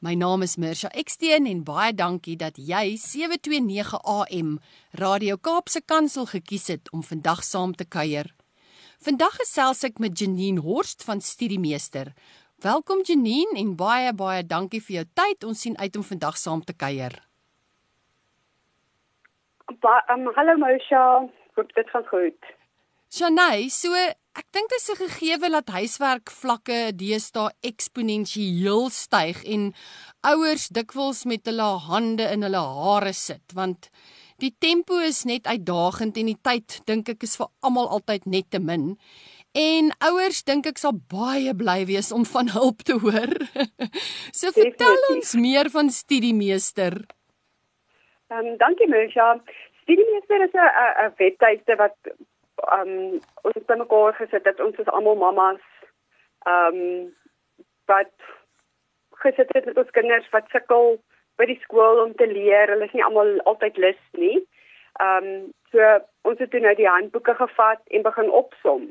[0.00, 4.52] My naam is Mirsha Eksteen en baie dankie dat jy 729 AM
[5.00, 8.30] Radio Kaapse Kansel gekies het om vandag saam te kuier.
[9.02, 12.12] Vandag gesels ek met Janine Horst van Studiemeester.
[12.62, 15.42] Welkom Janine en baie baie dankie vir jou tyd.
[15.42, 17.18] Ons sien uit om vandag saam te kuier.
[19.82, 21.26] Ba um, hallo Mirsha,
[21.58, 22.54] hoop dit gaan goed.
[23.10, 23.90] Shanay, so
[24.38, 29.74] Ek dink dit is 'n gegewe dat huiswerk vlakke deesdae eksponensieel styg en
[30.22, 33.90] ouers dikwels met hulle hande in hulle hare sit want
[34.38, 38.50] die tempo is net uitdagend en die tyd dink ek is vir almal altyd net
[38.50, 38.96] te min.
[39.58, 43.34] En ouers dink ek sal baie bly wees om van hulp te hoor.
[44.38, 46.94] so vertel ons meer van studiemeester.
[48.30, 49.42] Ehm um, dankie Mersha.
[49.82, 50.70] Studiemeester is 'n
[51.06, 51.96] 'n webtuiste wat
[52.78, 52.92] um
[53.42, 55.64] ons het bymekaar gesit dat ons is almal mammas
[56.46, 57.14] um
[57.90, 58.12] wat
[59.24, 60.98] gesit het met ons kinders wat sukkel
[61.38, 62.70] by die skool om te leer.
[62.70, 64.38] Hulle is nie almal altyd lus nie.
[65.02, 65.90] Um so
[66.28, 68.88] ons het nou die handboeke gevat en begin opsom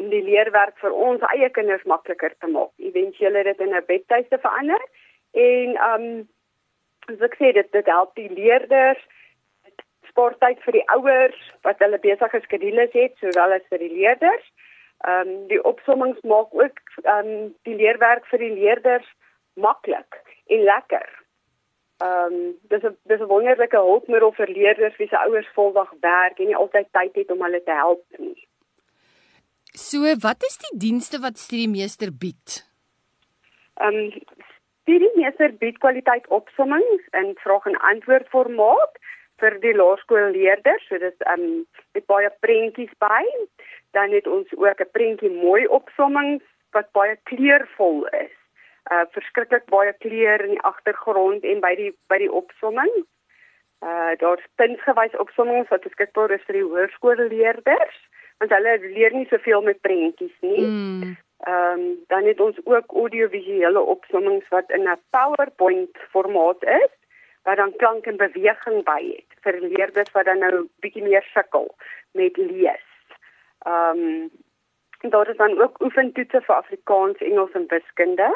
[0.00, 2.72] om die leerwerk vir ons eie kinders makliker te maak.
[2.78, 4.82] Eventueel het dit in 'n webtuiste verander
[5.32, 6.06] en um
[7.06, 9.02] soos ek sê dit dit help die leerders
[10.10, 14.44] sporttyd vir die ouers wat hulle besige skedules het sowel as vir die leerders.
[15.08, 19.08] Ehm um, die opsommings maak ook ehm um, die leerwerk vir die leerders
[19.54, 21.08] maklik en lekker.
[22.04, 26.38] Ehm um, dis 'n dis 'n wonderlike hulpmiddel vir leerders wie se ouers voldag werk
[26.38, 28.48] en nie altyd tyd het om hulle te help nie.
[29.72, 32.66] So, wat is die dienste wat Studiemeester bied?
[33.80, 34.12] Ehm um,
[34.82, 38.98] Studiemeester bied kwaliteit opsommings in vraag en antwoord formaat
[39.40, 40.86] vir die laerskoolleerders.
[40.88, 43.24] So dis um met baie prentjies by.
[43.96, 46.42] Dan het ons ook 'n prentjie mooi opsomming
[46.72, 48.36] wat baie kleurvol is.
[48.92, 52.94] Uh verskriklik baie kleur in die agtergrond en by die by die opsomming.
[53.82, 57.98] Uh daar's puntgewys opsommings wat beskikbaar is vir die hoërskoolleerders
[58.40, 60.64] want hulle leer nie soveel met prentjies nie.
[60.64, 61.16] Mm.
[61.40, 66.92] Ehm um, dan het ons ook audiovisuele opsommings wat in 'n PowerPoint formaat is
[67.48, 71.68] wat dan klank en beweging by het vir leerders wat dan nou bietjie meer sukkel
[72.12, 72.86] met lees.
[73.66, 74.30] Ehm um,
[75.10, 78.28] daar is dan ook oefentoetse vir Afrikaans, Engels en wiskunde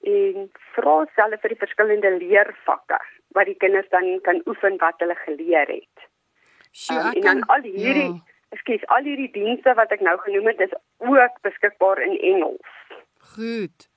[0.00, 3.00] en vrae selfe vir die verskillende leervakke
[3.36, 6.06] wat die kinders dan kan oefen wat hulle geleer het.
[6.72, 8.20] Sjoe, um, en dan al hierdie ja.
[8.50, 12.72] Ekskuus, al hierdie dienste wat ek nou genoem het is ook beskikbaar in Engels.
[13.36, 13.89] Goed.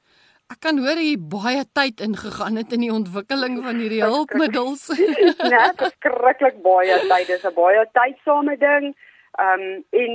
[0.53, 4.83] Ek kan hoor jy baie tyd ingegaan het in die ontwikkeling van hierdie hulpmiddels.
[4.93, 7.27] nee, verskriklik baie tyd.
[7.31, 8.93] Dit is 'n baie tydsame ding.
[9.41, 10.11] Ehm um, en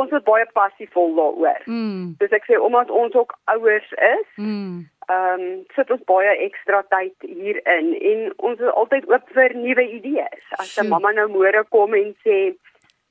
[0.00, 1.62] ons is baie passievol daaroor.
[1.64, 2.14] Mm.
[2.20, 4.76] Dus ek sê omdat ons ook ouers is, mm.
[5.08, 9.86] ehm um, sit ons baie ekstra tyd hierin en ons is altyd oop vir nuwe
[9.88, 10.44] idees.
[10.60, 12.36] As 'n mamma nou môre kom en sê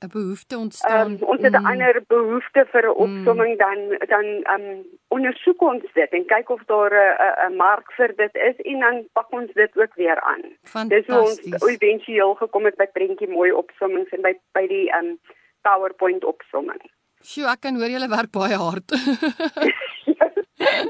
[0.00, 1.10] 'n behoefte ontstaan.
[1.10, 1.66] Um, ons het 'n mm.
[1.66, 3.62] ander behoefte vir 'n opsomming mm.
[3.64, 3.78] dan
[4.12, 8.56] dan um ondersoek ons dit en kyk of daar 'n 'n mark vir dit is
[8.56, 10.42] en dan pak ons dit ook weer aan.
[10.88, 15.18] Dis hoe ons eventueel gekom het by prentjie mooi opsommings en by by die um
[15.60, 16.80] PowerPoint opsomming.
[17.22, 18.88] Sjoe, ek kan hoor julle werk baie hard.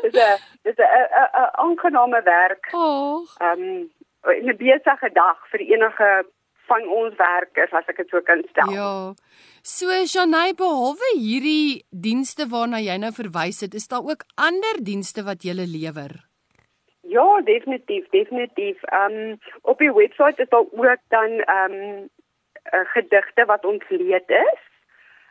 [0.03, 0.91] dis 'n dis 'n
[1.35, 2.69] 'n aangename werk.
[2.73, 3.27] Oh.
[3.43, 3.91] Um
[4.23, 6.25] 'n besige dag vir enige
[6.71, 8.73] van ons werkers as ek dit so kan stel.
[8.75, 8.95] Ja.
[9.67, 15.27] So Janay behalwe hierdie dienste waarna jy nou verwys het, is daar ook ander dienste
[15.27, 16.17] wat jy lewer?
[17.11, 18.83] Ja, definitief, definitief.
[18.83, 22.09] Ehm um, op die webwerf is daar ook dan ehm um,
[22.95, 24.61] gedigte wat ons leed is.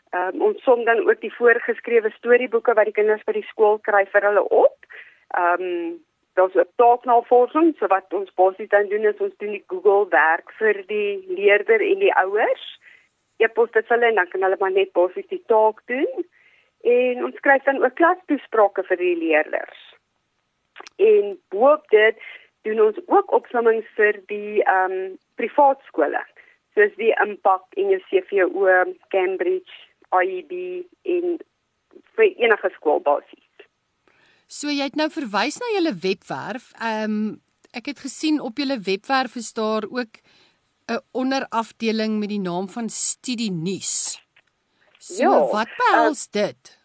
[0.10, 3.80] Ehm um, ons som dan ook die voorgeskrewe storieboeke wat die kinders by die skool
[3.80, 4.78] kry vir hulle op.
[5.38, 5.98] Ehm um,
[6.40, 10.52] daar's 'n taaknavorsing so wat ons basies dan doen is ons doen die Google werk
[10.60, 12.66] vir die leerder en die ouers.
[13.38, 16.26] E-pos dit hulle en dan kan hulle maar net basies die taak doen.
[16.82, 19.80] En ons skryf dan ook klastoesprake vir die leerders.
[20.96, 22.20] En boop dit
[22.62, 26.24] doen ons ook opsommings vir die ehm um, privaat skole
[26.76, 29.74] soos die Impak en die CVO, Cambridge,
[30.16, 31.40] IEB en
[32.16, 33.49] vir enige skool basies.
[34.50, 36.72] So jy het nou verwys na julle webwerf.
[36.82, 37.38] Ehm um,
[37.78, 40.18] ek het gesien op julle webwerf is daar ook
[40.90, 44.26] 'n onderafdeling met die naam van Studie Nuus.
[44.98, 46.78] So Ja, wat behels uh, dit?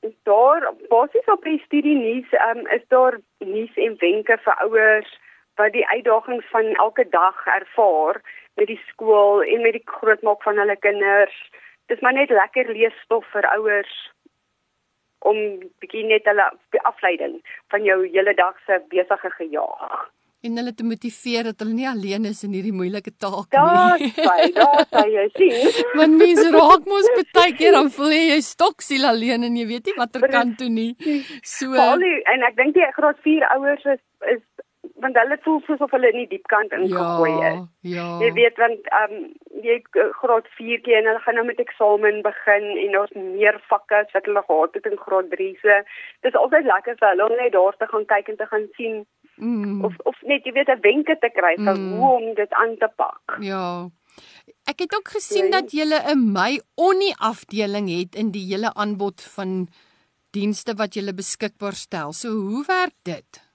[0.00, 5.18] Is daar basies op die studie nuus um, is daar nuus en wenke vir ouers
[5.54, 8.20] wat die uitdagings van elke dag ervaar
[8.54, 11.50] met die skool en met die grootmaak van hulle kinders.
[11.86, 14.12] Dis maar net lekker leesstof vir ouers
[15.26, 15.36] om
[15.80, 16.46] bietjie net hulle
[16.90, 17.40] afleiding
[17.72, 20.06] van jou hele dag se besige gejaag.
[20.46, 23.50] En hulle te motiveer dat hulle nie alleen is in hierdie moeilike taak
[23.98, 24.10] nie.
[24.14, 25.56] sê, daar sê jy sien.
[25.98, 29.90] Want mense raak mos baie keer dan voel jy jy stoksiel alleen en jy weet
[29.90, 30.92] nie watter kant toe nie.
[31.42, 34.00] So die- en ek dink die graad 4 ouers is
[34.36, 34.42] is
[35.00, 37.60] want hulle voel soos of hulle in die diep kant ingegooi ja, is.
[37.94, 38.06] ja.
[38.22, 39.26] Jy weet want ehm um,
[39.62, 43.60] jy uh, graad 4 keer en hulle gaan nou met eksamen begin en daar's meer
[43.68, 45.82] vakke as wat hulle gehad het in graad 3 se.
[46.22, 49.06] Dis altyd lekker vir hulle om net daar te gaan kyk en te gaan sien
[49.38, 51.98] Mm, of of net jy weet 'n wenke te kry van Mm.
[51.98, 53.36] hoe om dit aan te pak.
[53.40, 53.86] ja.
[54.66, 55.50] Ek het ook gesien Nee.
[55.50, 59.68] dat jy 'n my onnie afdeling het in die hele aanbod van
[60.32, 62.12] dienste wat jy beskikbaar stel.
[62.12, 63.47] So hoe werk dit?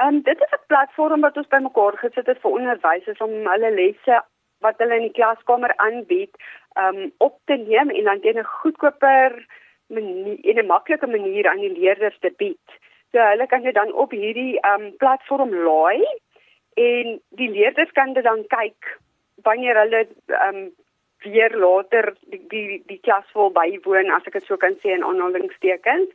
[0.00, 3.70] Ehm um, dit is 'n platform wat ons bymekaar gesit het vir onderwysers om hulle
[3.70, 4.22] lesse
[4.64, 6.34] wat hulle in die klaskamer aanbied,
[6.82, 9.32] ehm um, op te neem en dan teen 'n goedkoper
[9.86, 12.66] manier en 'n maklike manier aan die leerders te bied.
[13.12, 16.04] So hulle kan dit dan op hierdie ehm um, platform laai
[16.74, 18.98] en die leerders kan dit dan kyk
[19.42, 20.70] wanneer hulle ehm um,
[21.22, 25.04] weer later die die, die klas wil bywoon as ek dit so kan sê in
[25.04, 26.08] aanhalingstekens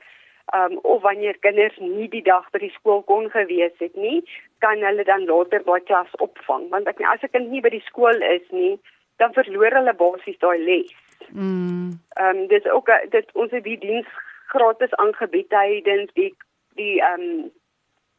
[0.53, 4.23] um, of wanneer kinders nie die dag by die skool kon gewees het nie,
[4.59, 6.69] kan hulle dan later daai klas opvang.
[6.69, 8.79] Want ek as 'n kind nie by die skool is nie,
[9.17, 10.93] dan verloor hulle basies daai les.
[11.31, 11.75] Mm,
[12.15, 14.07] Ehm um, dis ook dit ons het die diens
[14.47, 16.33] gratis aangebied tydens die
[16.75, 17.51] die ehm um,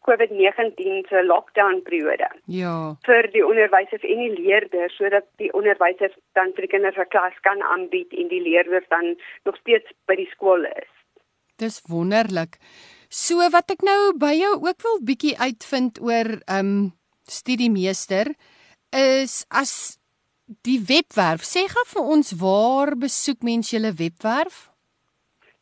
[0.07, 2.95] COVID-19 se lockdown periode ja.
[3.07, 7.41] vir die onderwysers en die leerders sodat die onderwysers dan vir die kinders 'n klas
[7.49, 10.93] kan aanbied en die leerders dan nog steeds by die skool is.
[11.59, 12.59] Dis wonderlik.
[13.09, 16.93] So wat ek nou by jou ook wil bietjie uitvind oor um
[17.27, 18.35] studiemeester
[18.93, 19.99] is as
[20.67, 21.43] die webwerf.
[21.43, 24.71] Sê gou vir ons waar besoek mense julle webwerf?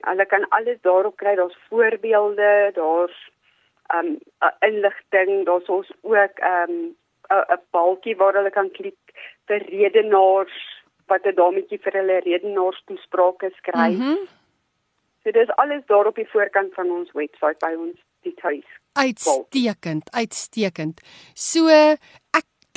[0.08, 1.36] Hulle kan alles daarop kry.
[1.36, 3.18] Daar's voorbeelde, daar's
[3.94, 6.96] um 'n inligting, daar's ons ook um
[7.30, 9.00] 'n balkie waar hulle kan klik
[9.48, 13.98] vir redenaars wat 'n dametjie vir hulle redenaars toesprake skryf.
[13.98, 14.02] Mm.
[14.02, 14.28] -hmm.
[15.24, 18.66] So dis alles daar op die voorkant van ons webwerf by ons die tuis.
[18.94, 21.02] Uitstekend, uitstekend.
[21.34, 21.70] So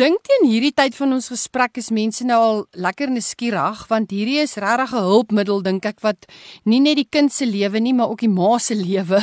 [0.01, 4.41] dink teen hierdie tyd van ons gesprek is mense nou al lekker nuuskierig want hierdie
[4.43, 6.27] is regtig 'n hulpmiddel dink ek wat
[6.65, 9.23] nie net die kind se lewe nie maar ook die ma se lewe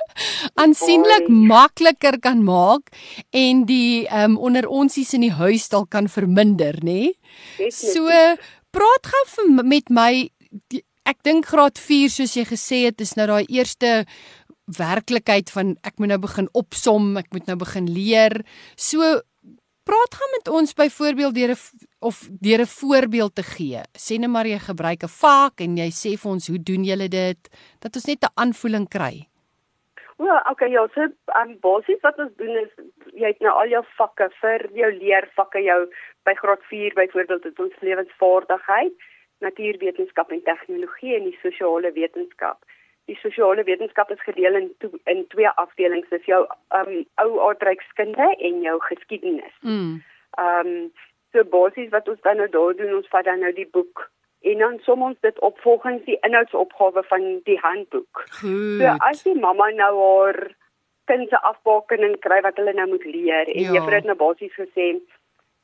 [0.62, 2.88] aansienlik makliker kan maak
[3.32, 7.12] en die um, onder onsies in die huis dalk kan verminder, nê?
[7.70, 8.08] So
[8.72, 10.28] praat gou met my
[10.72, 14.06] die, ek dink graad 4 soos jy gesê het is nou daai eerste
[14.66, 18.40] werklikheid van ek moet nou begin opsom, ek moet nou begin leer.
[18.74, 19.20] So
[19.88, 21.60] praat gaan met ons byvoorbeeld deur 'n
[22.08, 22.16] of
[22.46, 23.80] deur 'n voorbeeld te gee.
[24.04, 27.08] Sê net maar jy gebruik 'n vak en jy sê vir ons hoe doen julle
[27.08, 27.40] dit
[27.82, 29.14] dat ons net 'n aanvoeling kry.
[30.16, 31.02] Wel, okay, ja, so
[31.40, 32.72] um, basies wat ons doen is
[33.12, 35.80] jy het nou al jou vakke vir jou leervakke jou
[36.24, 38.96] by graad 4 byvoorbeeld het ons lewensvaardigheid,
[39.38, 42.64] natuurwetenskap en tegnologie en die sosiale wetenskap.
[43.06, 46.42] Die sosiale wetenskap is gedeel in to, in twee afdelings, dis jou
[46.74, 49.54] um ou aardrykskunde en jou geskiedenis.
[49.62, 50.02] Mm.
[50.38, 50.72] Um,
[51.32, 54.10] so basies wat ons dan nou daar doen, ons vat dan nou die boek
[54.46, 58.24] en dan som ons dit op volgens die inhoudsopgawe van die handboek.
[58.40, 58.78] Goed.
[58.80, 60.40] So as die mamma nou haar
[61.10, 63.72] kind se afbakening kry wat hulle nou moet leer en Ja.
[63.72, 64.86] juffrou het nou basies gesê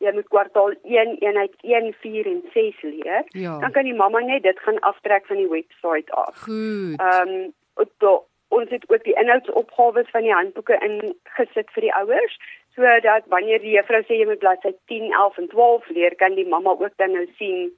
[0.03, 3.59] jy moet kwartaal 1 eenheid 1 4 en 6 leer, Ja.
[3.63, 6.37] dan kan die mamma net dit gaan aftrek van die webwerf af.
[6.47, 6.99] Goed.
[7.01, 8.21] Ehm um,
[8.53, 12.35] ons het ook die inhoudsopgawes van die handboeke ingesit vir die ouers
[12.75, 16.47] sodat wanneer die juffrou sê jy moet bladsy 10, 11 en 12 leer, kan die
[16.49, 17.69] mamma ook dan nou sien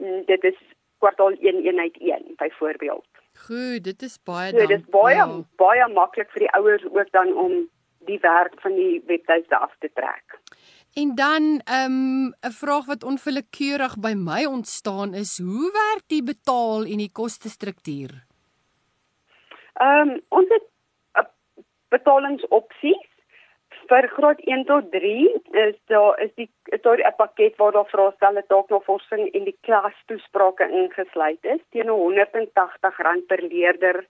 [0.00, 0.56] mm, dit is
[1.04, 3.04] kwartaal 1 eenheid 1 byvoorbeeld.
[3.46, 4.68] Goed, dit is baie So dank.
[4.68, 5.28] dis baie ja.
[5.60, 7.56] baie maklik vir die ouers ook dan om
[8.08, 10.38] die werk van die webtuiste af te trek.
[10.94, 16.22] En dan ehm, 'n um, vraag wat onwillekeurig by my ontstaan is, hoe werk die
[16.22, 18.12] betaal en die kostestruktuur?
[19.74, 20.66] Ehm um, ons het
[21.18, 21.24] uh,
[21.88, 23.10] betalingsopsies
[23.88, 27.90] vir graad 1 tot 3 is daar is die is daar 'n pakket waar daar
[27.94, 34.06] vraestelle taalnavorsing en die klastoesprake ingesluit is teen R180 per leerder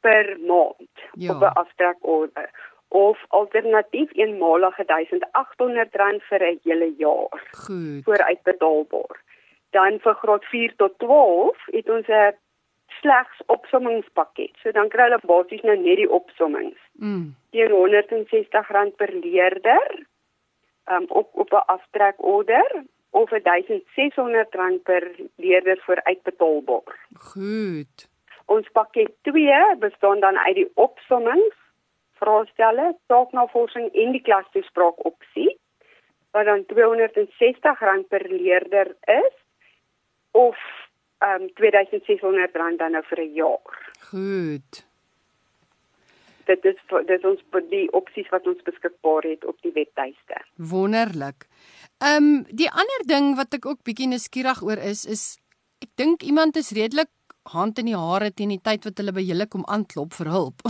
[0.00, 1.32] per maand ja.
[1.32, 2.50] op 'n aftrekorde
[2.90, 7.42] of alternatief eenmalige R1800 vir 'n hele jaar.
[7.50, 8.04] Goed.
[8.04, 9.16] Vooruitbetaalbaar.
[9.70, 12.34] Dan vir graad 4 tot 12 het ons 'n
[13.00, 14.50] slegs opsommingspakket.
[14.62, 16.78] So dan kry hulle basies nou net die opsommings.
[16.92, 17.34] Mm.
[17.50, 20.06] Teen R160 per leerder.
[20.90, 26.98] Um op op 'n aftrekorder of R1600 per leerder vir uitbetaalbaar.
[27.32, 28.08] Goed.
[28.46, 31.56] Ons pakket 2 bestaan dan uit die opsommings,
[32.20, 35.56] vraestelle, taaknavorsing en die klastoespraak opsie
[36.30, 39.34] wat dan R260 per leerder is
[40.30, 40.56] of
[41.20, 43.92] um R2600 dan nou vir 'n jaar.
[44.10, 44.86] Goed.
[46.44, 50.36] Dit is dit ons die opsies wat ons beskikbaar het op die webtuiste.
[50.56, 51.46] Wonderlik.
[51.98, 55.38] Ehm um, die ander ding wat ek ook bietjie nuuskierig oor is is
[55.82, 57.08] ek dink iemand is redelik
[57.52, 60.62] hand in die hare teen die tyd wat hulle by julle kom aanklop vir hulp.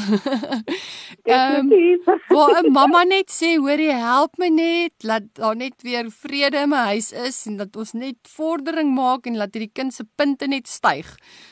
[1.31, 1.99] Ehm um,
[2.35, 6.73] waar 'n mamma net sê, hoorie, help my net, laat daar net weer vrede in
[6.73, 10.47] my huis is en dat ons net vordering maak en laat hierdie kind se punte
[10.47, 11.07] net styg.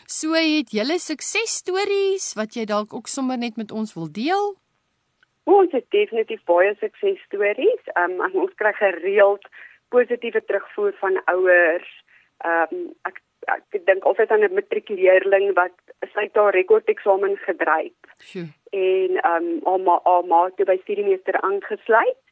[0.07, 4.55] So het julle suksesstories wat jy dalk ook sommer net met ons wil deel?
[5.45, 7.83] Ons het definitief baie suksesstories.
[7.95, 9.45] Ehm um, ons kry gereeld
[9.89, 11.89] positiewe terugvoer van ouers.
[12.45, 15.75] Ehm um, ek ek dink altyd aan 'n matrikuleerling wat
[16.15, 17.95] sy daar rekordeksamen gedryf.
[18.19, 18.49] Sjoe.
[18.71, 22.23] En ehm um, almal almal toe by studiemeester aangesluit.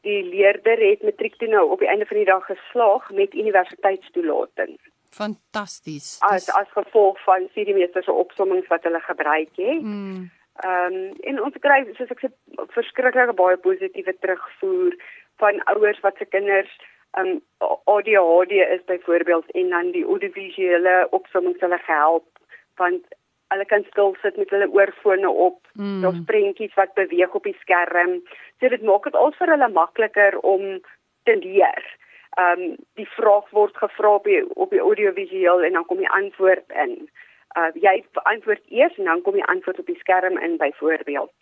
[0.00, 4.78] Die leerder het matriek toe nou op die einde van die dag geslaag met universiteitstoelating.
[5.10, 6.16] Fantasties.
[6.20, 9.82] As as gevolg van studiemeester se opsommings wat hulle gebruik het.
[9.82, 10.30] Mm.
[10.56, 12.28] Ehm um, en ons kry soos ek sê
[12.78, 14.94] verskriklike baie positiewe terugvoer
[15.42, 16.72] van ouers wat se kinders
[17.20, 17.40] um
[17.84, 22.28] ADHD is byvoorbeeld en dan die audiovisuele opsomming hulle gehelp
[22.76, 23.04] want
[23.48, 25.60] hulle kan stil sit met hulle oorfone op.
[25.72, 26.00] Mm.
[26.02, 28.18] Daar's prentjies wat beweeg op die skerm.
[28.60, 30.66] So dit maak dit al vir hulle makliker om
[31.24, 31.86] te leer.
[32.40, 36.76] Um die vraag word gevra op die op die audiovisueel en dan kom die antwoord
[36.84, 36.98] in.
[37.56, 41.32] Uh jy antwoord eers en dan kom die antwoord op die skerm in byvoorbeeld.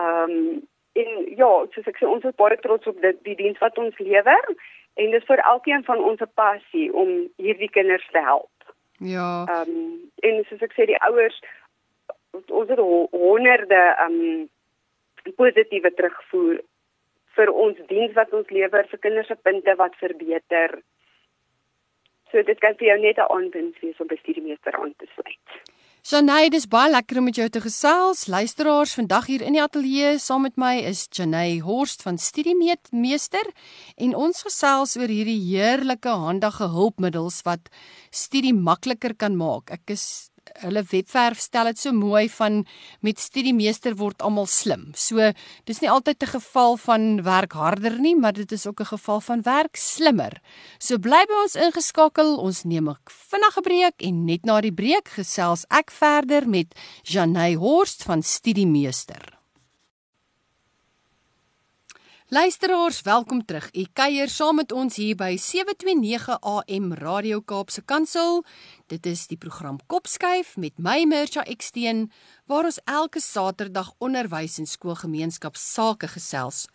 [0.00, 0.66] Um
[0.98, 3.98] en ja, soos ek sê ons is baie trots op dit die diens wat ons
[4.02, 4.54] lewer
[4.94, 8.74] en dit is vir elkeen van ons 'n passie om hierdie kinders te help.
[8.98, 9.44] Ja.
[9.48, 11.40] Ehm um, en soos ek sê die ouers
[12.32, 12.78] ons het
[13.10, 14.48] honderde ehm um,
[15.36, 16.60] positiewe terugvoer
[17.36, 20.80] vir ons diens wat ons lewer vir kinders se punte wat verbeter.
[22.30, 25.48] So dit kan vir jou net 'n aanwinst wees om by studiemeester aan te sluit.
[26.00, 28.22] Janey, dis baie lekker om met jou te gesels.
[28.32, 33.44] Luisteraars, vandag hier in die ateljee saam met my is Janey Horst van Studiemeester
[34.00, 37.68] en ons gesels oor hierdie heerlike handige hulpmiddels wat
[38.08, 39.68] studie makliker kan maak.
[39.76, 40.30] Ek is
[40.64, 42.64] hulle webwerf stel dit so mooi van
[43.00, 44.90] met studiemeester word almal slim.
[44.94, 45.32] So
[45.64, 49.20] dis nie altyd 'n geval van werk harder nie, maar dit is ook 'n geval
[49.20, 50.40] van werk slimmer.
[50.78, 52.36] So bly by ons ingeskakel.
[52.36, 57.54] Ons neem 'n vinnige breek en net na die breek gesels ek verder met Janey
[57.54, 59.39] Horst van Studiemeester.
[62.30, 63.64] Luisteraars, welkom terug.
[63.74, 68.44] U kuier saam met ons hier by 729 AM Radio Kaapse Kansel.
[68.86, 72.04] Dit is die program Kopskuif met my Mircha Eksteen
[72.46, 76.68] waar ons elke Saterdag onderwys en skoolgemeenskap sake gesels.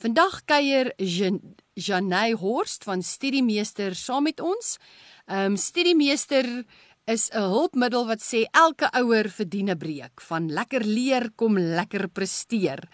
[0.00, 4.78] Vandag kuier Janey Horst van Studiemeester saam met ons.
[5.28, 6.64] Ehm um, Studiemeester
[7.04, 12.08] is 'n hulpmiddel wat sê elke ouer verdien 'n breek van lekker leer kom lekker
[12.08, 12.88] presteer.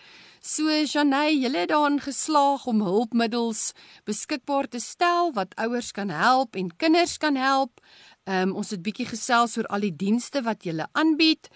[0.49, 3.75] So Janey, julle het daarin geslaag om hulpmiddels
[4.09, 7.83] beskikbaar te stel wat ouers kan help en kinders kan help.
[8.25, 11.51] Ehm um, ons het bietjie gesels oor al die dienste wat julle aanbied.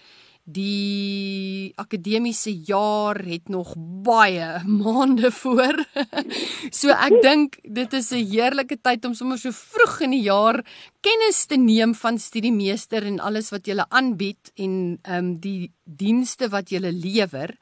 [0.45, 3.71] Die akademiese jaar het nog
[4.05, 5.79] baie maande voor.
[6.79, 10.61] so ek dink dit is 'n heerlike tyd om sommer so vroeg in die jaar
[11.01, 16.49] kennis te neem van studiemeester en alles wat jy aanbied en ehm um, die dienste
[16.49, 17.57] wat jy lewer.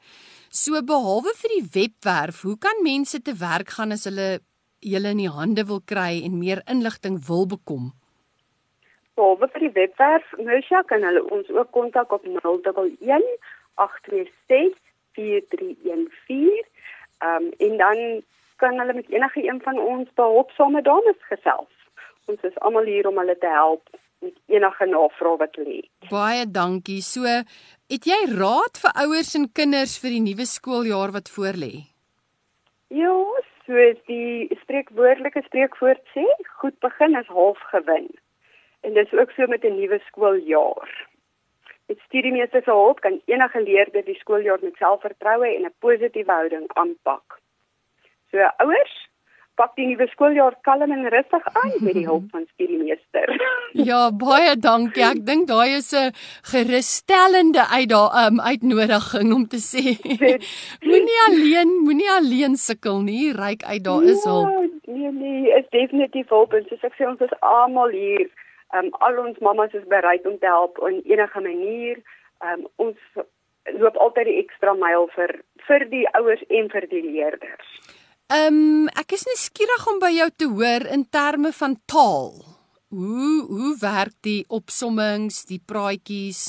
[0.52, 4.42] So behalwe vir die webwerf, hoe kan mense te werk gaan as hulle
[4.84, 7.86] julle in die hande wil kry en meer inligting wil bekom?
[9.16, 12.68] Behalwe vir die webwerf, Mersha kan hulle ons ook kontak op 011
[13.80, 14.76] 826
[15.16, 16.68] 4314.
[17.24, 18.04] Ehm um, en dan
[18.60, 21.72] kan hulle met enige een van ons behulpsame dames gesels.
[22.28, 23.88] Ons is almal hier om hulle te help
[24.22, 26.10] met enige navrae wat hulle het.
[26.10, 27.00] Baie dankie.
[27.02, 27.24] So,
[27.92, 31.72] het jy raad vir ouers en kinders vir die nuwe skooljaar wat voorlê?
[32.88, 33.12] Ja,
[33.66, 36.24] soos die spreekwoordelike spreekwoord sê,
[36.62, 38.08] goed begin is half gewin.
[38.80, 40.88] En dis ook so met 'n nuwe skooljaar.
[41.88, 46.66] Met studiemeester se hulp kan enige leerder die skooljaar met selfvertroue en 'n positiewe houding
[46.74, 47.38] aanpak.
[48.30, 49.08] So ouers,
[49.60, 53.34] pak die nuwe skooljaar kalm en rustig aan met die hulp van studiemeester.
[53.88, 55.04] Ja, baie dankie.
[55.06, 56.12] Ek dink daai is 'n
[56.52, 59.96] gerusstellende uitdaag um, uitnodiging om te sê
[60.88, 63.32] moenie alleen, moenie alleen sukkel nie.
[63.32, 64.52] Ryk uit daar is hulp.
[64.84, 68.28] Ja, nee nee, is definitief hulp en soos ek sê ons is almal hier.
[68.76, 71.96] Um, al ons mammas is bereid om te help in enige manier.
[72.44, 72.98] Um, ons
[73.78, 75.34] loop altyd die ekstra myl vir
[75.66, 77.76] vir die ouers en vir die leerders.
[78.32, 82.30] Ehm um, ek is nuuskierig om by jou te hoor in terme van taal.
[82.88, 86.40] Hoe hoe werk die opsommings, die praatjies?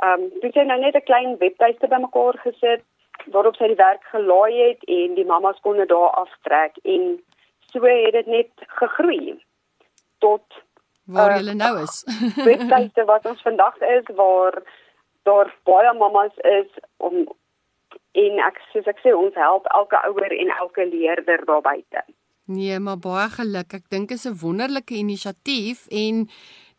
[0.03, 2.85] ehm um, dit het nou net 'n klein webtuiste bymekaar gesit
[3.33, 7.19] waarop sy die werk gelaai het en die mammas kon dit daar aftrek en
[7.73, 9.37] so het dit net gegroei
[10.19, 10.45] tot
[11.07, 12.03] waar uh, julle nou is.
[12.51, 14.61] Webtuiste wat ons vandag is waar
[15.27, 17.25] daar baie mammas is om
[18.17, 22.05] en ek soos ek sê ons help elke ouer en elke leerder daar buite.
[22.47, 23.75] Nee, maar baie geluk.
[23.75, 26.29] Ek dink is 'n wonderlike inisiatief en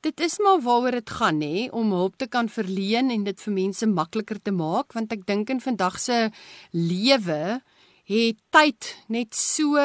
[0.01, 3.53] dit is maar waaroor dit gaan nê om hulp te kan verleen en dit vir
[3.53, 6.29] mense makliker te maak want ek dink in vandag se
[6.71, 7.61] lewe
[8.07, 9.75] het tyd net so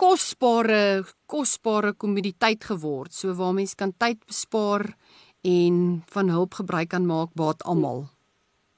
[0.00, 4.92] kosbare kosbare kommoditeit geword, so waar mens kan tyd bespaar
[5.44, 8.04] en van hulp gebruik kan maak baat almal.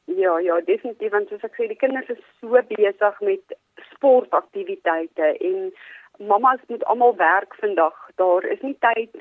[0.06, 3.56] Ja, ja, definitief want soos ek sê, die kinders is so besig met
[3.92, 5.72] sportaktiwiteite en
[6.18, 7.96] mammas moet almal werk vandag.
[8.20, 9.16] Daar is nie tyd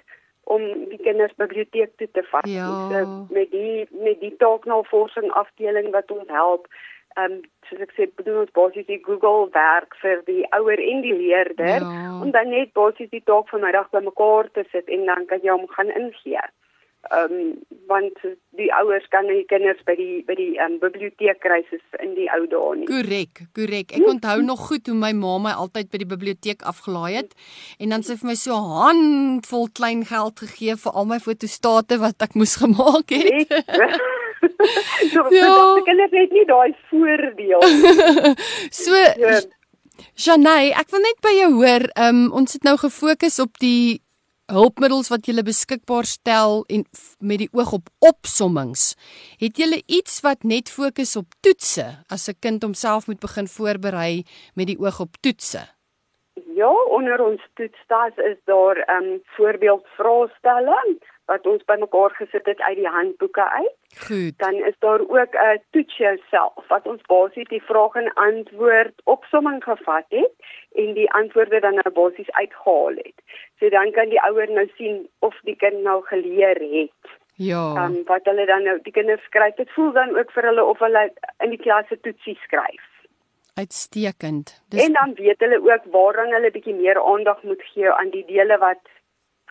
[0.46, 2.68] om die kinders biblioteek toe te vat ja.
[2.92, 6.68] So met die met die taaknavorsing afdeling wat ons help,
[7.16, 11.02] ehm um, soos ek sê bedoel ons basies die Google werk vir die ouer en
[11.02, 12.12] die leerder ja.
[12.22, 15.56] om dan net basies die taak van middag bymekaar te sit en dan kan jy
[15.56, 16.44] hom gaan ingee.
[17.14, 17.50] Ehm um,
[17.88, 18.18] want
[18.58, 22.16] die ouers kan die kinders by die by die ehm um, biblioteek kry soos in
[22.18, 22.88] die ou dae nie.
[22.90, 23.94] Korrek, korrek.
[23.94, 27.38] Ek onthou nog goed hoe my ma my altyd by die biblioteek afgelaai het
[27.80, 32.28] en dan sy vir my so handvol klein geld gegee vir al my fotostate wat
[32.28, 33.54] ek moes gemaak het.
[35.14, 35.52] so ja.
[35.80, 37.62] ek het net nie daai voordeel.
[38.84, 39.40] so ja.
[40.20, 44.02] Janay, ek wil net by jou hoor, um, ons het nou gefokus op die
[44.52, 46.84] hulpmiddels wat jy beskikbaar stel en
[47.20, 48.94] met die oog op opsommings.
[49.42, 54.24] Het jy iets wat net fokus op toetse as 'n kind homself moet begin voorberei
[54.56, 55.66] met die oog op toetse?
[56.56, 60.78] Ja, onder ons toetstas is daar 'n um, voorbeeld vraestelle
[61.26, 63.76] wat ons bymekaar gesit het uit die handboeke uit.
[64.08, 64.38] Goed.
[64.38, 69.02] Dan is daar ook 'n uh, toets jouself wat ons basies die vraag en antwoord
[69.04, 70.34] opsomming gevat het
[70.76, 73.18] en die antwoorde dan nou basies uitgehaal het.
[73.60, 77.04] So dan kan die ouer nou sien of die kind nou geleer het.
[77.36, 77.86] Ja.
[77.86, 79.56] Um, wat hulle dan nou die kinders skryf.
[79.56, 81.12] Dit voel dan ook vir hulle of hulle
[81.44, 82.86] in die klas se toetsie skryf.
[83.54, 84.64] Uitstekend.
[84.68, 84.86] Dis...
[84.86, 88.58] En dan weet hulle ook waaraan hulle bietjie meer aandag moet gee aan die dele
[88.58, 88.82] wat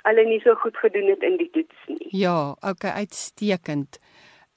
[0.08, 2.10] hulle nie so goed gedoen het in die toets nie.
[2.24, 3.98] Ja, okay, uitstekend.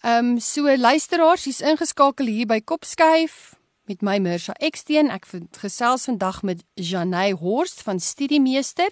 [0.06, 3.56] Ehm um, so luisteraars, hier's ingeskakel hier by Kopskyf
[3.88, 5.10] met my Mirsha Eksteen.
[5.10, 5.26] Ek
[5.62, 8.92] gesels vandag met Janey Horst van Studiemeester.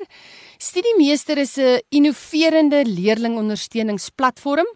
[0.57, 4.67] Studiemeester is 'n innoverende leerlingondersteuningsplatform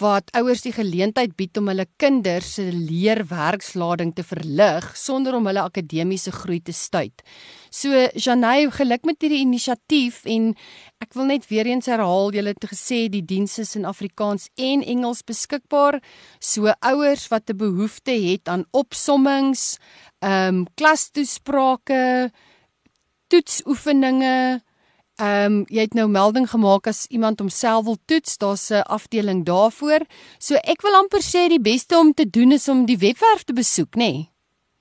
[0.00, 5.62] wat ouers die geleentheid bied om hulle kinders se leerwerkslading te verlig sonder om hulle
[5.62, 7.22] akademiese groei te stuit.
[7.70, 10.54] So Janey, geluk met hierdie inisiatief en
[11.04, 14.82] ek wil net weer eens herhaal, jy het gesê die dienste is in Afrikaans en
[14.82, 16.00] Engels beskikbaar.
[16.40, 19.78] So ouers wat 'n behoefte het aan opsommings,
[20.20, 22.32] ehm um, klastoesprake,
[23.28, 24.62] toetsoefeninge.
[25.20, 29.44] Ehm um, jy het nou melding gemaak as iemand homself wil toets, daar's 'n afdeling
[29.44, 30.00] daarvoor.
[30.38, 33.52] So ek wil amper sê die beste om te doen is om die webwerf te
[33.52, 34.12] besoek, nê?
[34.12, 34.30] Nee?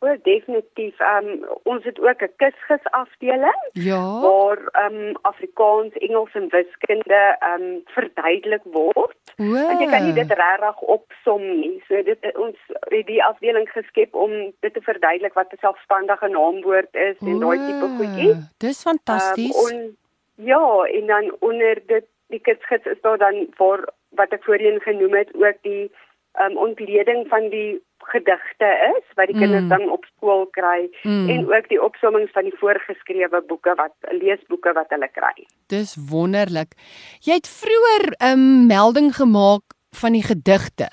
[0.01, 0.99] O, definitief.
[0.99, 3.61] Ehm um, ons het ook 'n kusgis afdeling.
[3.73, 4.19] Ja.
[4.21, 9.17] Waar ehm um, Afrikaans, Engels en wiskunde ehm um, verduidelik word.
[9.35, 11.83] Want jy kan nie dit regtig opsom nie.
[11.87, 16.93] So dit ons het die afdeling geskep om dit te verduidelik wat 'n selfstandige naamwoord
[16.95, 18.37] is en daai tipe goedjies.
[18.57, 19.71] Dis fantasties.
[19.71, 19.97] Um,
[20.39, 23.85] ja, en dan onder dit die kusgis is daar dan vir
[24.17, 25.91] wat ek voorheen genoem het ook die
[26.37, 29.69] ehm um, ontleding van die gedigte is wat die kinders mm.
[29.69, 31.29] dan op skool kry mm.
[31.29, 35.45] en ook die opsommings van die voorgeskrewe boeke wat leesboeke wat hulle kry.
[35.73, 36.77] Dis wonderlik.
[37.25, 40.89] Jy het vroeër 'n um, melding gemaak van die gedigte.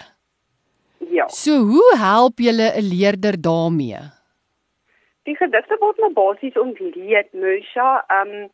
[0.98, 1.28] Ja.
[1.28, 4.02] So hoe help julle 'n leerder daarmee?
[5.22, 8.04] Die gedigte word nou basies ontleed, Musha.
[8.08, 8.50] Ehm um,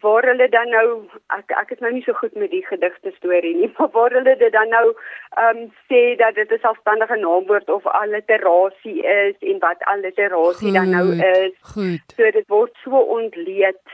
[0.00, 0.88] waar hulle dan nou
[1.36, 4.34] ek ek is nou nie so goed met die gedigte storie nie maar waar hulle
[4.42, 9.58] dit dan nou ehm um, sê dat dit 'n selfstandige naamwoord of alliterasie is en
[9.58, 11.54] wat alliterasie dan nou is.
[11.74, 12.04] Goed.
[12.16, 13.84] So dit word so ontleed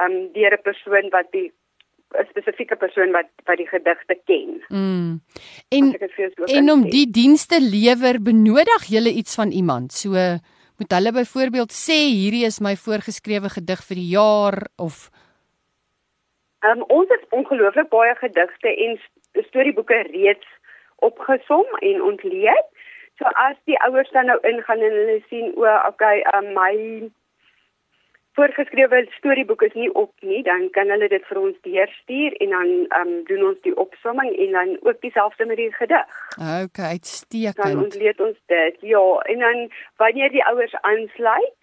[0.00, 1.52] ehm um, deur 'n persoon wat die
[2.14, 4.50] 'n spesifieke persoon wat wat die gedigte ken.
[4.68, 5.20] Mm.
[5.68, 5.84] En
[6.46, 9.92] en om die dienste lewer benodig jy iets van iemand.
[9.92, 10.10] So
[10.78, 15.10] moet hulle byvoorbeeld sê hierdie is my voorgeskrewe gedig vir die jaar of
[16.64, 19.00] Um, ons het ongelooflik baie gedigte en
[19.48, 20.46] storieboeke reeds
[20.96, 22.70] opgesom en ontleed.
[23.18, 27.10] So as die ouers dan nou ingaan en hulle sien o, okay, um, my
[28.34, 32.72] voorgeskrewe storieboek is nie op nie, dan kan hulle dit vir ons deurstuur en dan
[32.98, 36.16] um, doen ons die opsomming en dan ook dieselfde met die gedig.
[36.38, 37.60] Okay, uitstekend.
[37.62, 38.80] Dan ontleed ons dit.
[38.94, 39.68] Ja, en dan
[40.02, 41.54] wanneer die ouers aansluit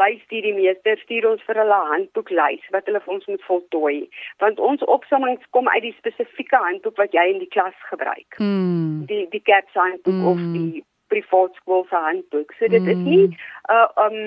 [0.00, 3.96] by studiemeester stuur ons vir hulle handboeklys wat hulle vir ons moet voltooi
[4.44, 8.38] want ons opsommings kom uit die spesifieke handboek wat jy in die klas gebruik.
[8.38, 9.06] Mm.
[9.10, 10.28] Die die CAPS handboek mm.
[10.32, 12.52] of die privaat skool se handboek.
[12.58, 12.92] So dit mm.
[12.94, 13.36] is nie 'n
[13.70, 14.18] uh, um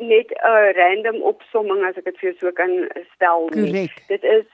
[0.00, 2.72] net 'n random opsomming as ek dit vir jou so kan
[3.14, 3.70] stel nie.
[3.70, 4.08] Correct.
[4.08, 4.46] Dit is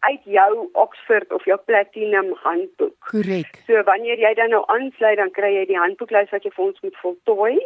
[0.00, 2.96] uit jou Oxford of jou Platinum handboek.
[3.10, 3.58] Korrek.
[3.66, 6.80] So wanneer jy dan nou aansluit dan kry jy die handboeklys wat jy vir ons
[6.80, 7.56] moet voltooi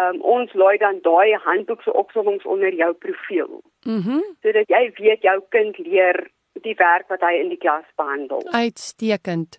[0.00, 3.60] um, ons laai dan daai handboek se opsommings onder jou profiel.
[3.84, 4.18] Mhm.
[4.18, 6.28] Mm sodat jy weet jou kind leer
[6.62, 8.42] die werk wat hy in die klas behandel.
[8.50, 9.58] Uitstekend.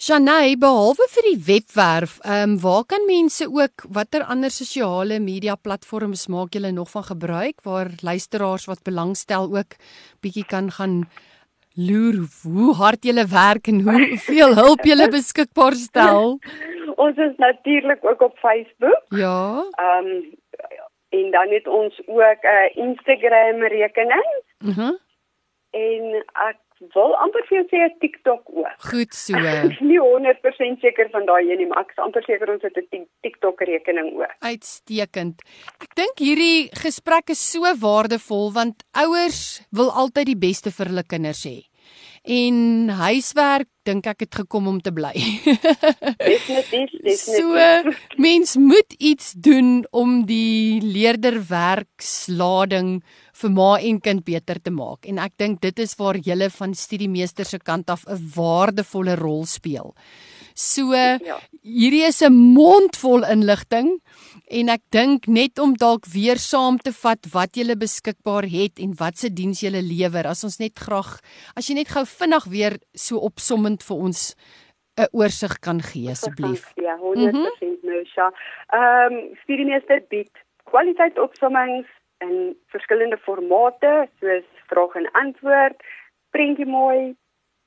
[0.00, 5.56] Shanay, behalwe vir die webwerf, ehm um, waar kan mense ook watter ander sosiale media
[5.56, 9.76] platforms maak julle nog van gebruik waar luisteraars wat belangstel ook
[10.24, 11.02] bietjie kan gaan
[11.76, 16.38] loer hoe hard julle werk en hoeveel hulp julle beskikbaar stel?
[16.98, 19.02] ons is natuurlik ook op Facebook.
[19.08, 19.64] Ja.
[19.70, 20.36] Ehm um,
[21.08, 24.42] en dan het ons ook 'n uh, Instagram rekening.
[24.58, 24.80] Mhm.
[24.80, 24.98] Uh
[25.76, 26.58] en ek
[26.94, 28.74] wil amper vir jou sê TikTok ook.
[28.90, 29.38] Goed so.
[29.50, 32.62] Ek is nie 100% seker van daai een nie, maar ek is amper seker ons
[32.62, 34.36] het 'n TikTok rekening ook.
[34.46, 35.42] Uitstekend.
[35.82, 41.06] Ek dink hierdie gesprek is so waardevol want ouers wil altyd die beste vir hulle
[41.06, 41.66] kinders hê
[42.28, 45.14] en huiswerk dink ek het gekom om te bly.
[45.16, 47.24] definitief, definitief.
[47.24, 47.56] So
[48.20, 53.00] mens moet iets doen om die leerderwerkslading
[53.38, 56.74] vir ma en kind beter te maak en ek dink dit is waar jy van
[56.74, 59.94] studiemeester se kant af 'n waardevolle rol speel.
[60.54, 61.38] So ja.
[61.62, 64.00] hierdie is 'n mondvol inligting
[64.50, 68.94] en ek dink net om dalk weer saam te vat wat jy beskikbaar het en
[68.98, 70.26] wat se diens jy lewer.
[70.26, 71.18] As ons net graag
[71.56, 74.34] as jy net gou vinnig weer so opsommend vir ons
[74.98, 76.72] 'n oorsig kan gee asseblief.
[76.76, 77.78] Ja, 100% mm -hmm.
[77.82, 78.32] Mersha.
[78.72, 80.32] Ehm um, studiemeester bied
[80.64, 81.86] kwaliteitsopsommings
[82.18, 85.82] in verskillende formate soos vraag en antwoord,
[86.30, 87.16] prentjie mooi,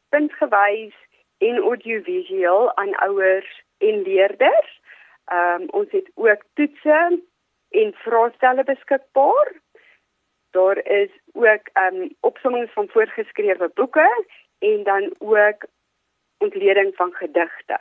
[0.10, 0.96] puntgewys
[1.38, 4.81] en audiovisueel aan ouers en leerders.
[5.32, 7.22] Ehm um, ons het ook toetse
[7.70, 9.54] en vraestelle beskikbaar.
[10.50, 14.26] Daar is ook ehm um, opsommings van voorgeskrewe boeke
[14.60, 15.66] en dan ook
[16.38, 17.80] ontleding van gedigte.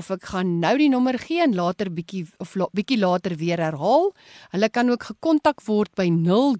[0.00, 3.62] of ek gaan nou die nommer gee en later bietjie of la, bietjie later weer
[3.62, 4.10] herhaal.
[4.56, 6.58] Hulle kan ook gekontak word by 011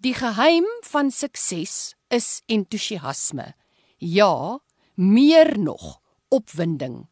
[0.00, 3.52] Die geheim van sukses is entoesiasme.
[3.98, 4.58] Ja,
[4.94, 6.00] meer nog,
[6.30, 7.08] opwinding.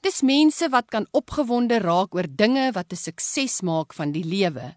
[0.00, 4.76] Dis mense wat kan opgewonde raak oor dinge wat 'n sukses maak van die lewe.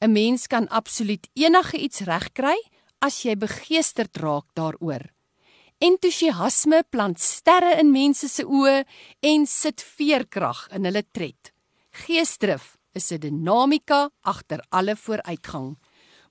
[0.00, 2.62] 'n Mens kan absoluut enige iets regkry
[3.00, 5.10] as jy begeesterd raak daaroor.
[5.80, 8.82] Entoesiasme plant sterre in mense se oë
[9.24, 11.54] en sit veerkrag in hulle tred.
[12.02, 15.78] Geesdrif is 'n dinamika agter alle vooruitgang.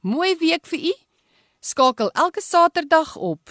[0.02, 0.94] Mooi week vir u.
[1.62, 3.50] Skakel elke Saterdag op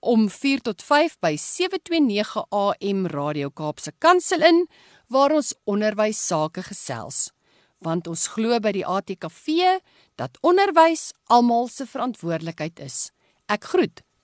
[0.00, 4.68] om 4 tot 5 by 729 AM Radio Kaapse Kansel in
[5.08, 7.32] waar ons onderwys sake gesels.
[7.80, 9.80] Want ons glo by die ATKV
[10.14, 13.10] dat onderwys almal se verantwoordelikheid is.
[13.48, 14.02] Ek groet